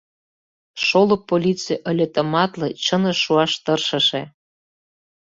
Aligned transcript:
Шолып 0.85 1.21
полиций 1.29 1.79
ыле 1.89 2.05
тыматле, 2.13 2.67
чыныш 2.83 3.17
шуаш 3.23 3.51
тыршыше. 3.63 4.21